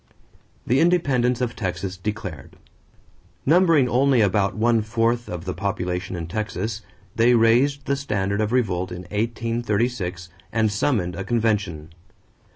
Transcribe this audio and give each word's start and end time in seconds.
=The 0.65 0.79
Independence 0.79 1.41
of 1.41 1.55
Texas 1.55 1.95
Declared.= 1.95 2.55
Numbering 3.45 3.87
only 3.87 4.19
about 4.19 4.55
one 4.57 4.81
fourth 4.81 5.29
of 5.29 5.45
the 5.45 5.53
population 5.53 6.15
in 6.15 6.25
Texas, 6.25 6.81
they 7.15 7.35
raised 7.35 7.85
the 7.85 7.95
standard 7.95 8.41
of 8.41 8.51
revolt 8.51 8.91
in 8.91 9.03
1836 9.11 10.29
and 10.51 10.71
summoned 10.71 11.15
a 11.15 11.23
convention. 11.23 11.91